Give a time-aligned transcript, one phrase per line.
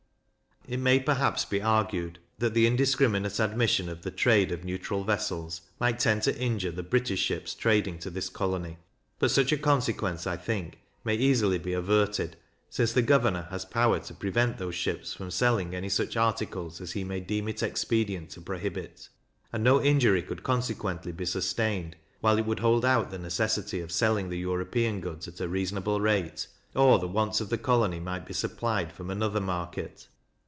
[0.67, 5.61] It may perhaps be argued, that the indiscriminate admission of the trade of neutral vessels
[5.79, 8.77] might tend to injure the British ships trading to this colony;
[9.17, 12.37] but such a consequence, I think, may easily be averted,
[12.69, 16.91] since the governor has power to prevent those ships from selling any such articles as
[16.91, 19.09] he may deem it expedient to prohibit;
[19.51, 23.91] and no injury could consequently be sustained, while it would hold out the necessity of
[23.91, 26.45] selling the European goods at a reasonable rate,
[26.75, 30.07] or the wants of the colony might be supplied from another market.